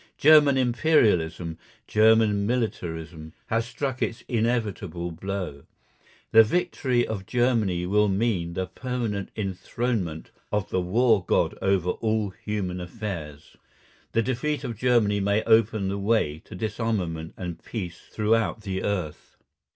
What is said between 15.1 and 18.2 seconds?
may open the way to disarmament and peace